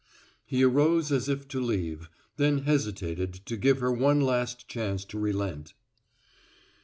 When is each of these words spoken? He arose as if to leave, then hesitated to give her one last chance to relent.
He 0.47 0.63
arose 0.63 1.11
as 1.11 1.29
if 1.29 1.47
to 1.49 1.59
leave, 1.61 2.09
then 2.37 2.63
hesitated 2.63 3.35
to 3.45 3.55
give 3.55 3.81
her 3.81 3.91
one 3.91 4.19
last 4.19 4.67
chance 4.67 5.05
to 5.05 5.19
relent. 5.19 5.75